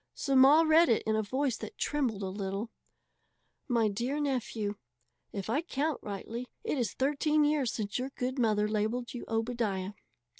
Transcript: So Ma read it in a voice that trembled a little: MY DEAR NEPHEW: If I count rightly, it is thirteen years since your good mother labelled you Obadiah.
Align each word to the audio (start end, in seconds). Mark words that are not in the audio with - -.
So 0.15 0.35
Ma 0.35 0.63
read 0.63 0.89
it 0.89 1.03
in 1.05 1.15
a 1.15 1.21
voice 1.21 1.57
that 1.57 1.77
trembled 1.77 2.23
a 2.23 2.29
little: 2.29 2.71
MY 3.67 3.89
DEAR 3.89 4.19
NEPHEW: 4.19 4.75
If 5.31 5.47
I 5.47 5.61
count 5.61 5.99
rightly, 6.01 6.47
it 6.63 6.79
is 6.79 6.95
thirteen 6.95 7.43
years 7.45 7.71
since 7.71 7.99
your 7.99 8.09
good 8.09 8.39
mother 8.39 8.67
labelled 8.67 9.13
you 9.13 9.25
Obadiah. 9.27 9.91